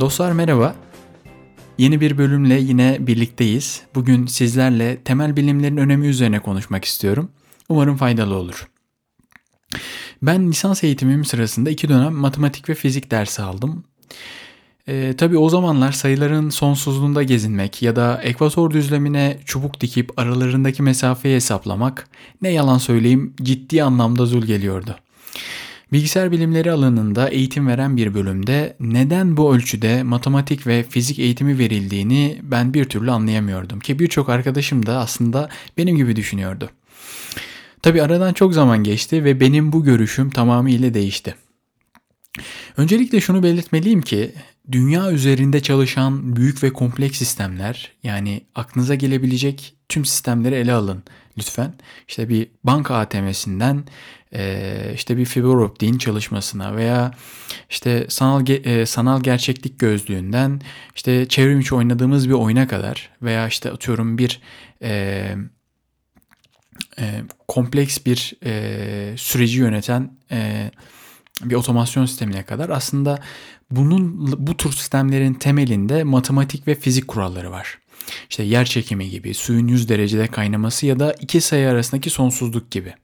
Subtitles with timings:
[0.00, 0.74] Dostlar merhaba.
[1.78, 3.82] Yeni bir bölümle yine birlikteyiz.
[3.94, 7.30] Bugün sizlerle temel bilimlerin önemi üzerine konuşmak istiyorum.
[7.68, 8.68] Umarım faydalı olur.
[10.22, 13.84] Ben lisans eğitimim sırasında iki dönem matematik ve fizik dersi aldım.
[14.88, 21.34] E, tabii o zamanlar sayıların sonsuzluğunda gezinmek ya da ekvator düzlemine çubuk dikip aralarındaki mesafeyi
[21.34, 22.08] hesaplamak
[22.42, 24.96] ne yalan söyleyeyim ciddi anlamda zul geliyordu.
[25.92, 32.38] Bilgisayar bilimleri alanında eğitim veren bir bölümde neden bu ölçüde matematik ve fizik eğitimi verildiğini
[32.42, 36.70] ben bir türlü anlayamıyordum ki birçok arkadaşım da aslında benim gibi düşünüyordu.
[37.82, 41.34] Tabi aradan çok zaman geçti ve benim bu görüşüm tamamıyla değişti.
[42.76, 44.32] Öncelikle şunu belirtmeliyim ki
[44.72, 51.02] dünya üzerinde çalışan büyük ve kompleks sistemler yani aklınıza gelebilecek tüm sistemleri ele alın
[51.38, 51.74] lütfen.
[52.08, 53.84] İşte bir banka ATM'sinden
[54.94, 57.10] işte bir fiber optiğin çalışmasına veya
[57.70, 58.46] işte sanal
[58.86, 60.60] sanal gerçeklik gözlüğünden
[60.96, 64.40] işte çevrim içi oynadığımız bir oyuna kadar veya işte atıyorum bir
[64.82, 65.34] e,
[66.98, 70.70] e, kompleks bir e, süreci yöneten e,
[71.42, 73.18] bir otomasyon sistemine kadar aslında
[73.70, 77.78] bunun bu tür sistemlerin temelinde matematik ve fizik kuralları var.
[78.30, 82.94] İşte yer çekimi gibi, suyun 100 derecede kaynaması ya da iki sayı arasındaki sonsuzluk gibi.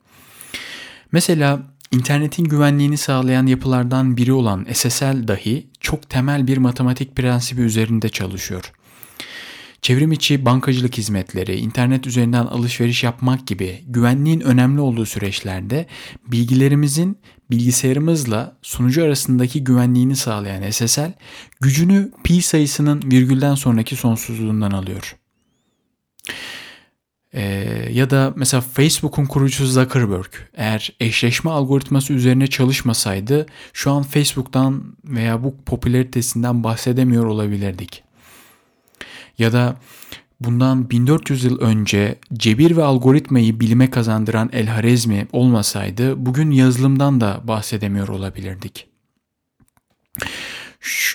[1.13, 8.09] Mesela internetin güvenliğini sağlayan yapılardan biri olan SSL dahi çok temel bir matematik prensibi üzerinde
[8.09, 8.73] çalışıyor.
[9.87, 15.87] Çevrim içi bankacılık hizmetleri, internet üzerinden alışveriş yapmak gibi güvenliğin önemli olduğu süreçlerde
[16.27, 17.19] bilgilerimizin
[17.51, 21.13] bilgisayarımızla sunucu arasındaki güvenliğini sağlayan SSL
[21.61, 25.17] gücünü pi sayısının virgülden sonraki sonsuzluğundan alıyor.
[27.35, 27.43] Ee,
[27.93, 35.45] ya da mesela Facebook'un kurucusu Zuckerberg eğer eşleşme algoritması üzerine çalışmasaydı şu an Facebook'tan veya
[35.45, 38.06] bu popülaritesinden bahsedemiyor olabilirdik.
[39.39, 39.77] Ya da
[40.41, 47.41] bundan 1400 yıl önce cebir ve algoritmayı bilime kazandıran El Harezmi olmasaydı bugün yazılımdan da
[47.45, 48.89] bahsedemiyor olabilirdik.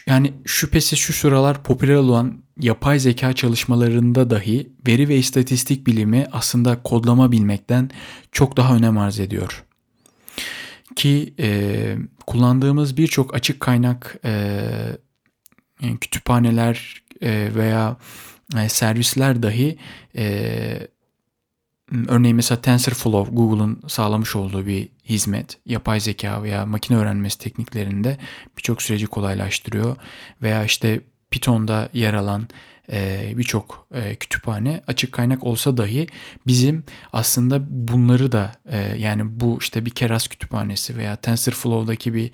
[0.05, 6.83] Yani şüphesiz şu sıralar popüler olan yapay zeka çalışmalarında dahi veri ve istatistik bilimi aslında
[6.83, 7.89] kodlama bilmekten
[8.31, 9.63] çok daha önem arz ediyor.
[10.95, 11.95] Ki e,
[12.27, 14.61] kullandığımız birçok açık kaynak e,
[16.01, 17.97] kütüphaneler veya
[18.57, 19.77] e, servisler dahi
[20.17, 20.87] e,
[22.07, 28.17] örneğin mesela TensorFlow Google'un sağlamış olduğu bir hizmet yapay zeka veya makine öğrenmesi tekniklerinde
[28.57, 29.95] birçok süreci kolaylaştırıyor.
[30.41, 32.47] Veya işte Python'da yer alan
[32.91, 36.07] e, birçok e, kütüphane açık kaynak olsa dahi
[36.47, 36.83] bizim
[37.13, 42.31] aslında bunları da e, yani bu işte bir Keras kütüphanesi veya TensorFlow'daki bir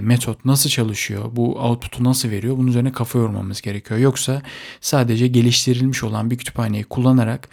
[0.00, 4.00] metot nasıl çalışıyor, bu output'u nasıl veriyor bunun üzerine kafa yormamız gerekiyor.
[4.00, 4.42] Yoksa
[4.80, 7.48] sadece geliştirilmiş olan bir kütüphaneyi kullanarak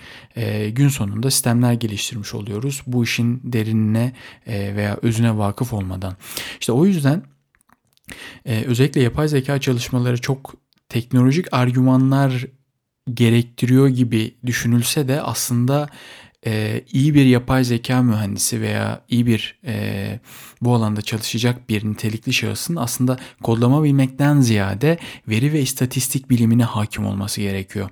[0.71, 2.81] gün sonunda sistemler geliştirmiş oluyoruz.
[2.87, 4.13] Bu işin derinine
[4.47, 6.15] veya özüne vakıf olmadan.
[6.59, 7.23] İşte o yüzden
[8.45, 10.53] özellikle yapay zeka çalışmaları çok
[10.89, 12.45] teknolojik argümanlar
[13.13, 15.89] gerektiriyor gibi düşünülse de aslında
[16.45, 20.19] e, iyi bir yapay zeka mühendisi veya iyi bir e,
[20.61, 24.97] bu alanda çalışacak bir nitelikli şahısın aslında kodlama bilmekten ziyade
[25.27, 27.89] veri ve istatistik bilimine hakim olması gerekiyor.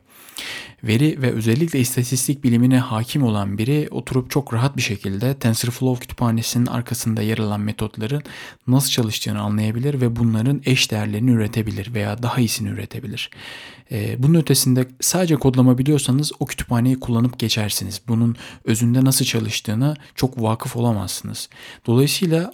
[0.83, 6.65] Veri ve özellikle istatistik bilimine hakim olan biri oturup çok rahat bir şekilde TensorFlow kütüphanesinin
[6.65, 8.23] arkasında yer alan metotların
[8.67, 13.29] nasıl çalıştığını anlayabilir ve bunların eş değerlerini üretebilir veya daha iyisini üretebilir.
[13.91, 18.01] Ee, bunun ötesinde sadece kodlama biliyorsanız o kütüphaneyi kullanıp geçersiniz.
[18.07, 18.35] Bunun
[18.65, 21.49] özünde nasıl çalıştığını çok vakıf olamazsınız.
[21.85, 22.53] Dolayısıyla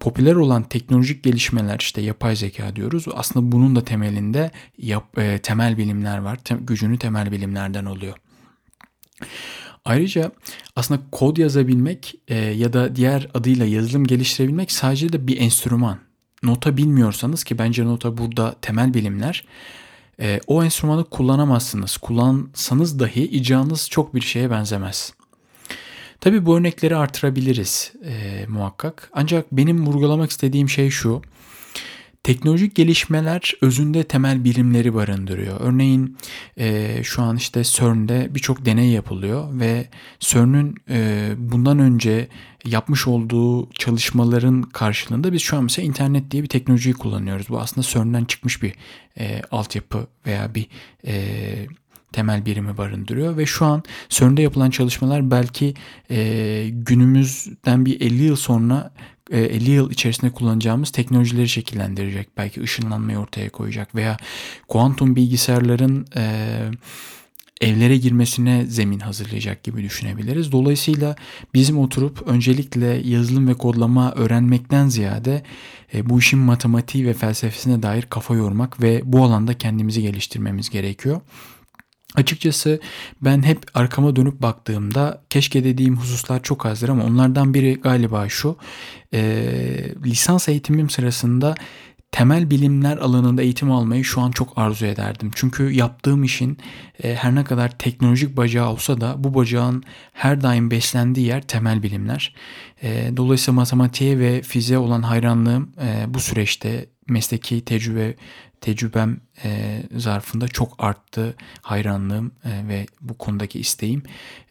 [0.00, 3.04] popüler olan teknolojik gelişmeler işte yapay zeka diyoruz.
[3.14, 6.36] Aslında bunun da temelinde yap, e, temel bilimler var.
[6.36, 8.16] Tem, gücünü temel bilimlerden oluyor.
[9.84, 10.32] Ayrıca
[10.76, 15.98] aslında kod yazabilmek e, ya da diğer adıyla yazılım geliştirebilmek sadece de bir enstrüman.
[16.42, 19.44] Nota bilmiyorsanız ki bence nota burada temel bilimler.
[20.20, 21.96] E, o enstrümanı kullanamazsınız.
[21.96, 25.12] Kullansanız dahi icranız çok bir şeye benzemez.
[26.28, 29.10] Tabii bu örnekleri artırabiliriz e, muhakkak.
[29.12, 31.22] Ancak benim vurgulamak istediğim şey şu.
[32.22, 35.60] Teknolojik gelişmeler özünde temel bilimleri barındırıyor.
[35.60, 36.16] Örneğin
[36.58, 39.88] e, şu an işte CERN'de birçok deney yapılıyor ve
[40.20, 42.28] CERN'ün e, bundan önce
[42.64, 47.48] yapmış olduğu çalışmaların karşılığında biz şu an mesela internet diye bir teknolojiyi kullanıyoruz.
[47.48, 48.74] Bu aslında CERN'den çıkmış bir
[49.18, 50.66] e, altyapı veya bir
[51.06, 51.66] e,
[52.12, 55.74] temel birimi barındırıyor ve şu an CERN'de yapılan çalışmalar belki
[56.10, 58.92] e, günümüzden bir 50 yıl sonra
[59.30, 62.28] 50 yıl içerisinde kullanacağımız teknolojileri şekillendirecek.
[62.36, 64.16] Belki ışınlanmayı ortaya koyacak veya
[64.68, 66.60] kuantum bilgisayarların e,
[67.60, 70.52] evlere girmesine zemin hazırlayacak gibi düşünebiliriz.
[70.52, 71.16] Dolayısıyla
[71.54, 75.42] bizim oturup öncelikle yazılım ve kodlama öğrenmekten ziyade
[75.94, 81.20] e, bu işin matematiği ve felsefesine dair kafa yormak ve bu alanda kendimizi geliştirmemiz gerekiyor.
[82.14, 82.80] Açıkçası
[83.20, 88.56] ben hep arkama dönüp baktığımda keşke dediğim hususlar çok azdır ama onlardan biri galiba şu.
[89.14, 89.20] E,
[90.04, 91.54] lisans eğitimim sırasında
[92.12, 95.30] temel bilimler alanında eğitim almayı şu an çok arzu ederdim.
[95.34, 96.58] Çünkü yaptığım işin
[97.02, 99.82] e, her ne kadar teknolojik bacağı olsa da bu bacağın
[100.12, 102.34] her daim beslendiği yer temel bilimler.
[102.82, 108.14] E, dolayısıyla matematiğe ve fiziğe olan hayranlığım e, bu süreçte mesleki tecrübe
[108.60, 114.02] tecrübem e, zarfında çok arttı hayranlığım e, ve bu konudaki isteğim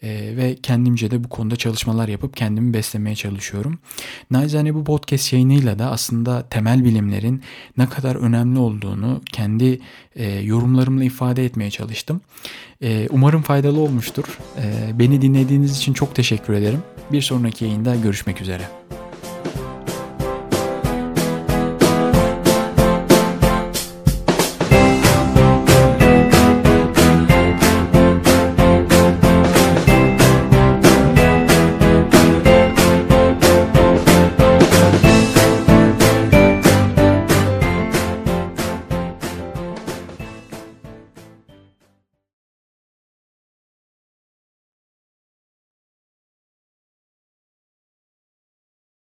[0.04, 3.80] e, ve kendimce de bu konuda çalışmalar yapıp kendimi beslemeye çalışıyorum.
[4.32, 7.44] Naizane bu podcast yayınıyla da aslında temel bilimlerin
[7.78, 9.80] ne kadar önemli olduğunu kendi
[10.16, 12.22] e, yorumlarımla ifade etmeye çalıştım.
[12.84, 14.38] E, umarım faydalı olmuştur.
[14.58, 16.84] E, beni dinlediğiniz için çok teşekkür ederim.
[17.12, 18.97] Bir sonraki yayında görüşmek üzere.